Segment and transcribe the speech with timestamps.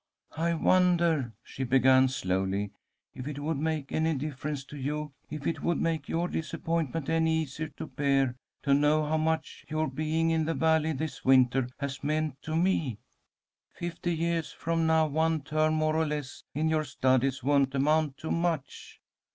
[0.35, 2.71] "I wonder," she began, slowly,
[3.13, 7.43] "if it would make any difference to you if it would make your disappointment any
[7.43, 12.03] easier to bear to know how much your being in the Valley this winter has
[12.03, 12.97] meant to me.
[13.75, 18.31] Fifty years from now one term more or less in your studies won't amount to
[18.31, 18.99] much.